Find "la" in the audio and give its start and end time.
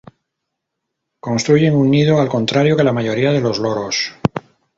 2.83-2.91